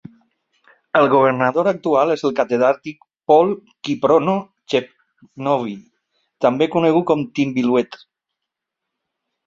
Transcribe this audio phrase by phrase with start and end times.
[0.99, 3.53] El governador actual és el Catedràtic Paul
[3.89, 4.35] Kiprono
[4.75, 5.79] Chepkwony,
[6.47, 8.05] també conegut com a "Timbilwet".